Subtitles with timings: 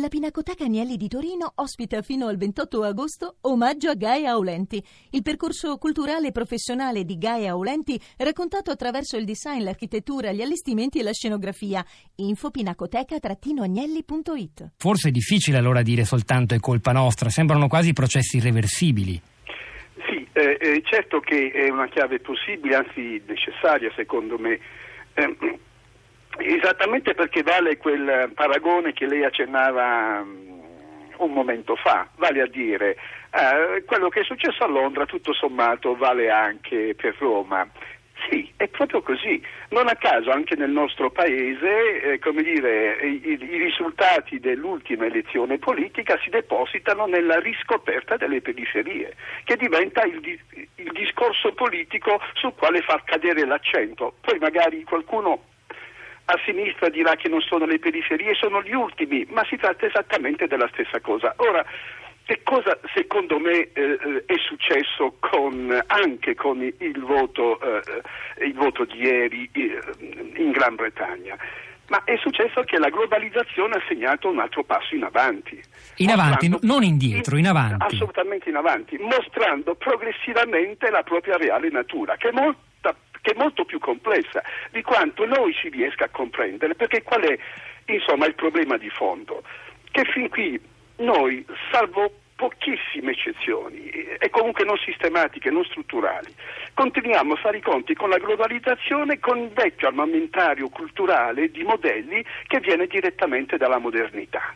[0.00, 5.20] La Pinacoteca Agnelli di Torino ospita fino al 28 agosto Omaggio a Gaia Aulenti, il
[5.20, 11.02] percorso culturale e professionale di Gaia Aulenti raccontato attraverso il design, l'architettura, gli allestimenti e
[11.02, 11.84] la scenografia.
[12.16, 19.20] Info pinacoteca-agnelli.it Forse è difficile allora dire soltanto è colpa nostra, sembrano quasi processi irreversibili.
[20.08, 24.58] Sì, eh, eh, certo che è una chiave possibile, anzi necessaria secondo me.
[25.12, 25.36] Eh,
[26.42, 30.62] Esattamente perché vale quel paragone che lei accennava um,
[31.18, 32.96] un momento fa, vale a dire
[33.30, 37.68] eh, quello che è successo a Londra tutto sommato vale anche per Roma.
[38.28, 39.42] Sì, è proprio così.
[39.70, 45.58] Non a caso anche nel nostro paese, eh, come dire, i, i, risultati dell'ultima elezione
[45.58, 50.20] politica si depositano nella riscoperta delle periferie, che diventa il,
[50.74, 54.16] il discorso politico sul quale far cadere l'accento.
[54.20, 55.44] Poi magari qualcuno
[56.32, 60.46] a sinistra dirà che non sono le periferie, sono gli ultimi, ma si tratta esattamente
[60.46, 61.34] della stessa cosa.
[61.36, 61.64] Ora,
[62.24, 68.84] che cosa secondo me eh, è successo con, anche con il voto, eh, il voto
[68.84, 69.80] di ieri eh,
[70.36, 71.36] in Gran Bretagna?
[71.88, 75.60] Ma è successo che la globalizzazione ha segnato un altro passo in avanti.
[75.96, 77.84] In avanti, non indietro, in avanti.
[77.84, 82.69] Assolutamente in avanti, mostrando progressivamente la propria reale natura, che è molto
[83.30, 87.38] è molto più complessa di quanto noi si riesca a comprendere, perché qual è
[87.86, 89.42] insomma, il problema di fondo?
[89.90, 90.60] Che fin qui
[90.96, 96.34] noi, salvo pochissime eccezioni e comunque non sistematiche, non strutturali,
[96.72, 102.24] continuiamo a fare i conti con la globalizzazione, con il vecchio armamentario culturale di modelli
[102.46, 104.54] che viene direttamente dalla modernità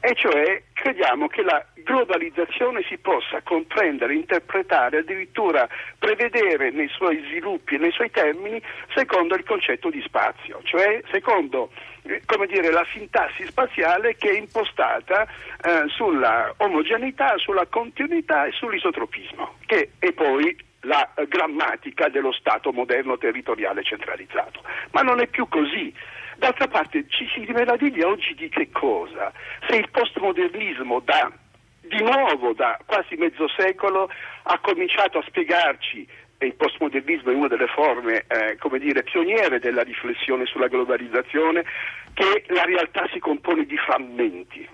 [0.00, 7.76] e cioè crediamo che la globalizzazione si possa comprendere, interpretare, addirittura prevedere nei suoi sviluppi
[7.76, 8.60] e nei suoi termini
[8.94, 11.70] secondo il concetto di spazio, cioè secondo
[12.02, 15.26] eh, dire, la sintassi spaziale che è impostata
[15.62, 23.18] eh, sulla omogeneità, sulla continuità e sull'isotropismo, che è poi la grammatica dello Stato moderno
[23.18, 24.62] territoriale centralizzato.
[24.92, 25.92] Ma non è più così.
[26.36, 29.32] D'altra parte ci si meraviglia oggi di che cosa?
[29.68, 31.32] Se il postmodernismo da,
[31.80, 34.10] di nuovo da quasi mezzo secolo
[34.42, 36.06] ha cominciato a spiegarci
[36.38, 41.64] il postmodernismo è una delle forme, eh, come dire, pioniere della riflessione sulla globalizzazione,
[42.12, 44.68] che la realtà si compone di frammenti.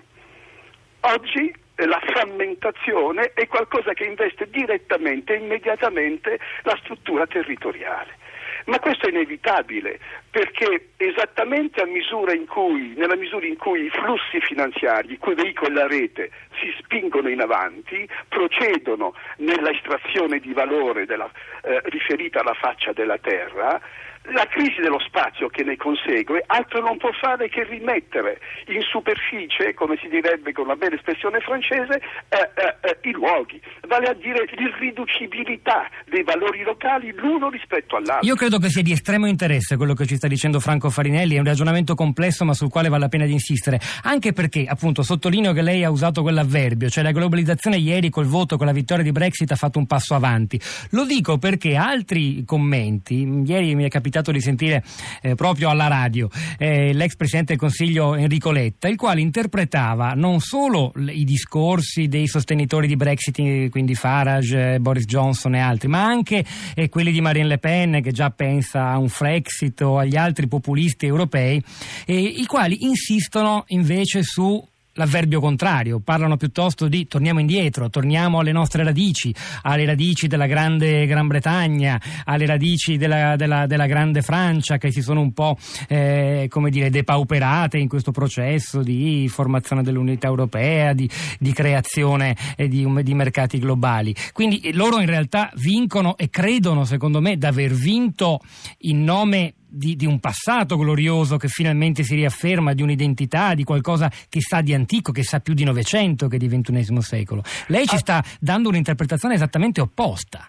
[1.01, 8.17] Oggi eh, la frammentazione è qualcosa che investe direttamente e immediatamente la struttura territoriale.
[8.65, 15.13] Ma questo è inevitabile perché esattamente misura cui, nella misura in cui i flussi finanziari,
[15.13, 21.29] i cui veicoli la rete si spingono in avanti, procedono nella estrazione di valore della,
[21.63, 23.81] eh, riferita alla faccia della terra,
[24.27, 29.73] la crisi dello spazio che ne consegue altro non può fare che rimettere in superficie,
[29.73, 33.61] come si direbbe con una bella espressione francese, eh, eh, eh, i luoghi,
[33.93, 38.25] vale a dire l'irriducibilità dei valori locali l'uno rispetto all'altro.
[38.25, 41.37] Io credo che sia di estremo interesse quello che ci sta dicendo Franco Farinelli, è
[41.37, 45.53] un ragionamento complesso ma sul quale vale la pena di insistere, anche perché appunto sottolineo
[45.53, 49.11] che lei ha usato quell'avverbio, cioè la globalizzazione ieri col voto, con la vittoria di
[49.11, 50.59] Brexit ha fatto un passo avanti.
[50.91, 54.83] Lo dico perché altri commenti, ieri mi è capitato di sentire
[55.21, 60.39] eh, proprio alla radio eh, l'ex presidente del Consiglio Enrico Letta, il quale interpretava non
[60.39, 66.45] solo i discorsi dei sostenitori di Brexit, quindi Farage, Boris Johnson e altri, ma anche
[66.73, 70.47] eh, quelli di Marine Le Pen che già pensa a un Frexit o agli altri
[70.47, 71.61] populisti europei,
[72.05, 74.61] i quali insistono invece su
[74.93, 79.33] l'avverbio contrario, parlano piuttosto di torniamo indietro, torniamo alle nostre radici,
[79.63, 85.01] alle radici della grande Gran Bretagna, alle radici della, della, della grande Francia che si
[85.01, 91.09] sono un po' eh, come dire, depauperate in questo processo di formazione dell'unità europea, di,
[91.39, 94.15] di creazione eh, di, di mercati globali.
[94.31, 98.39] Quindi loro in realtà vincono e credono, secondo me, d'aver vinto
[98.79, 104.11] in nome di, di, un passato glorioso che finalmente si riafferma, di un'identità, di qualcosa
[104.29, 107.41] che sa di antico, che sa più di Novecento che di XXI secolo.
[107.67, 107.99] Lei ci ah.
[107.99, 110.47] sta dando un'interpretazione esattamente opposta.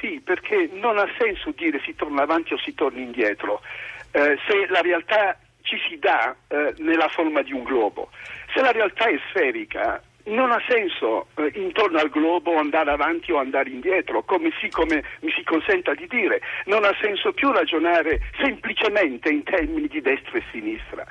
[0.00, 3.62] Sì, perché non ha senso dire si torna avanti o si torna indietro.
[4.10, 8.10] Eh, se la realtà ci si dà eh, nella forma di un globo.
[8.54, 13.38] Se la realtà è sferica, non ha senso eh, intorno al globo andare avanti o
[13.38, 16.40] andare indietro, come, si, come mi si consenta di dire.
[16.64, 21.04] Non ha senso più ragionare semplicemente in termini di destra e sinistra.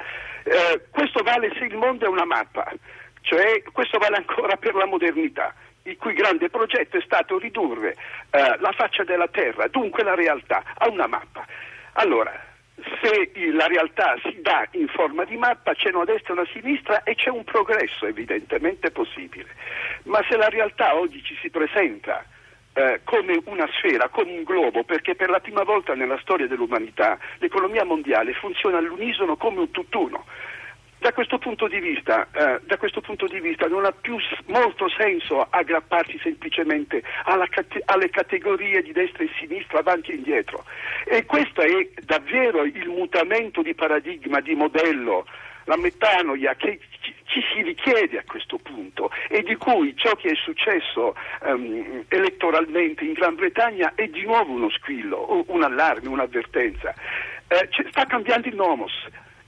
[0.44, 2.72] Eh, questo vale se il mondo è una mappa,
[3.22, 5.54] cioè questo vale ancora per la modernità
[5.86, 7.96] il cui grande progetto è stato ridurre
[8.32, 11.46] eh, la faccia della terra, dunque la realtà, a una mappa.
[11.94, 12.34] Allora,
[13.02, 17.04] se la realtà si dà in forma di mappa c'è una destra e una sinistra
[17.04, 19.48] e c'è un progresso evidentemente possibile.
[20.04, 22.26] Ma se la realtà oggi ci si presenta
[22.74, 27.18] eh, come una sfera, come un globo, perché per la prima volta nella storia dell'umanità
[27.38, 30.26] l'economia mondiale funziona all'unisono come un tutt'uno.
[31.06, 34.18] Da questo, vista, eh, da questo punto di vista, non ha più
[34.48, 37.04] molto senso aggrapparsi semplicemente
[37.48, 40.66] cate- alle categorie di destra e sinistra, avanti e indietro.
[41.06, 45.28] E questo è davvero il mutamento di paradigma, di modello,
[45.66, 46.80] la metanoia che
[47.26, 53.04] ci si richiede a questo punto e di cui ciò che è successo um, elettoralmente
[53.04, 56.96] in Gran Bretagna è di nuovo uno squillo, un allarme, un'avvertenza.
[57.48, 58.92] Eh, sta cambiando il nomos,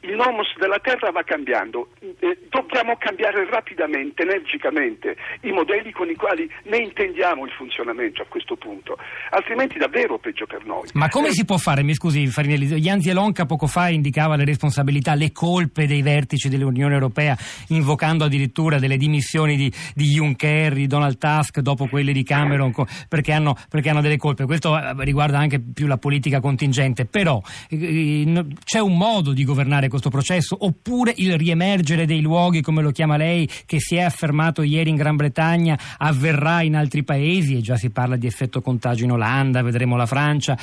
[0.02, 1.90] il nomos della Terra va cambiando,
[2.20, 8.26] eh, dobbiamo cambiare rapidamente, energicamente i modelli con i quali ne intendiamo il funzionamento a
[8.28, 8.98] questo punto,
[9.32, 10.88] altrimenti davvero peggio per noi.
[10.94, 11.84] Ma come eh, si può fare?
[11.84, 16.94] Mi scusi Farinelli, Janzi Elonca poco fa indicava le responsabilità, le colpe dei vertici dell'Unione
[16.94, 17.36] Europea,
[17.70, 22.72] invocando addirittura delle dimissioni di, di Juncker, di Donald Tusk dopo quelle di Cameron
[23.10, 24.46] perché hanno, perché hanno delle colpe.
[24.46, 29.87] Questo eh, riguarda anche più la politica contingente, però eh, c'è un modo di governare
[29.90, 34.62] questo processo, oppure il riemergere dei luoghi, come lo chiama lei, che si è affermato
[34.62, 39.04] ieri in Gran Bretagna, avverrà in altri paesi e già si parla di effetto contagio
[39.04, 40.58] in Olanda, vedremo la Francia,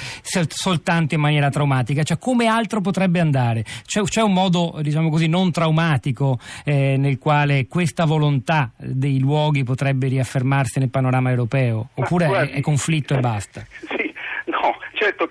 [0.49, 2.03] soltanto in maniera traumatica.
[2.03, 3.65] Cioè, come altro potrebbe andare?
[3.85, 9.65] C'è, c'è un modo, diciamo così, non traumatico eh, nel quale questa volontà dei luoghi
[9.65, 11.89] potrebbe riaffermarsi nel panorama europeo?
[11.95, 13.67] Oppure guardi, è, è conflitto e basta?
[13.81, 14.04] Sì,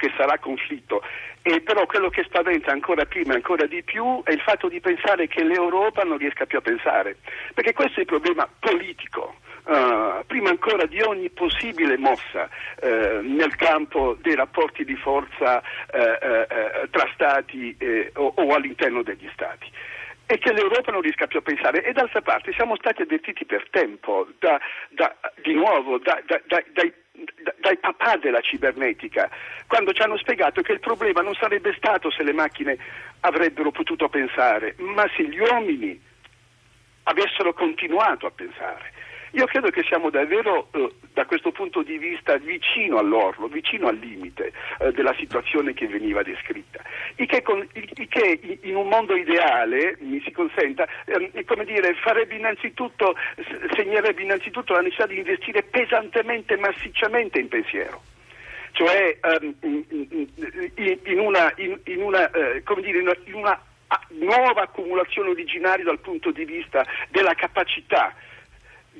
[0.04, 1.02] che sarà conflitto.
[1.42, 5.28] E però quello che spaventa ancora prima ancora di più è il fatto di pensare
[5.28, 7.18] che l'Europa non riesca più a pensare,
[7.54, 9.36] perché questo è il problema politico.
[9.64, 12.50] Uh, prima ancora di ogni possibile mossa
[12.82, 17.74] uh, nel campo dei rapporti di forza uh, tra Stati
[18.16, 19.72] o, o all'interno degli Stati
[20.26, 21.82] e che l'Europa non riesca più a pensare.
[21.86, 24.60] E d'altra parte siamo stati avvertiti per tempo, da,
[24.90, 26.94] da, di nuovo, da, dai
[27.60, 29.30] dai papà della cibernetica,
[29.68, 32.78] quando ci hanno spiegato che il problema non sarebbe stato se le macchine
[33.22, 36.02] avrebbero potuto pensare, ma se gli uomini
[37.04, 38.92] avessero continuato a pensare.
[39.36, 43.98] Io credo che siamo davvero eh, da questo punto di vista vicino all'orlo, vicino al
[43.98, 46.84] limite eh, della situazione che veniva descritta.
[47.16, 51.96] Il che, con, il che, in un mondo ideale, mi si consenta, eh, come dire,
[51.96, 53.16] farebbe innanzitutto,
[53.76, 58.02] segnerebbe innanzitutto la necessità di investire pesantemente, massicciamente in pensiero
[58.74, 60.28] cioè um, eh,
[60.80, 61.20] dire, in
[63.36, 63.62] una
[64.10, 68.16] nuova accumulazione originaria dal punto di vista della capacità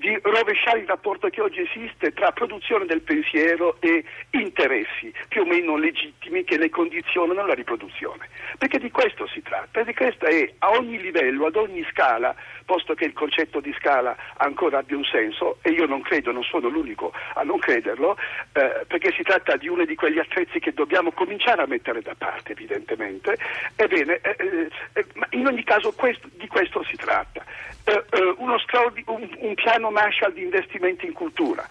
[0.04, 5.46] di rovesciare il rapporto che oggi esiste tra produzione del pensiero e interessi più o
[5.46, 8.28] meno legittimi che ne condizionano la riproduzione.
[8.58, 12.36] Perché di questo si tratta, di questo è a ogni livello, ad ogni scala,
[12.66, 16.44] posto che il concetto di scala ancora abbia un senso, e io non credo, non
[16.44, 18.18] sono l'unico a non crederlo,
[18.52, 22.14] eh, perché si tratta di uno di quegli attrezzi che dobbiamo cominciare a mettere da
[22.18, 23.38] parte, evidentemente.
[23.78, 27.72] Ebbene, eh, eh, eh ma in ogni caso questo, di questo si tratta.
[27.86, 31.68] Eh, eh, uno straordin- un, un piano Marshall di investimenti in cultura.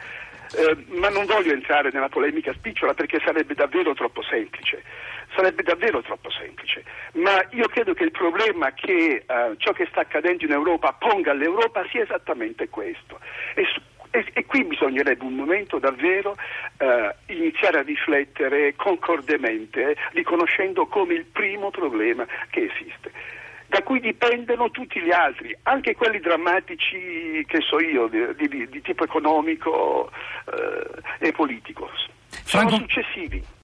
[0.54, 4.82] Eh, ma non voglio entrare nella polemica spicciola perché sarebbe davvero troppo semplice.
[5.34, 6.84] Sarebbe davvero troppo semplice.
[7.14, 11.30] Ma io credo che il problema che eh, ciò che sta accadendo in Europa ponga
[11.30, 13.18] all'Europa sia esattamente questo.
[13.54, 13.66] E,
[14.10, 16.36] e, e qui bisognerebbe un momento davvero
[16.76, 23.40] eh, iniziare a riflettere concordemente, riconoscendo come il primo problema che esiste
[23.72, 28.82] da cui dipendono tutti gli altri, anche quelli drammatici che so io, di, di, di
[28.82, 30.10] tipo economico
[30.44, 31.88] eh, e politico.
[32.44, 32.76] Sono Franco...
[32.76, 33.42] successivi.